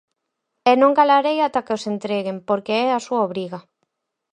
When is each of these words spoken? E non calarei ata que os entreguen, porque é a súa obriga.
E 0.71 0.73
non 0.81 0.95
calarei 0.99 1.37
ata 1.47 1.65
que 1.65 1.75
os 1.77 1.85
entreguen, 1.93 2.37
porque 2.47 2.73
é 2.85 2.87
a 2.91 3.03
súa 3.05 3.21
obriga. 3.27 3.59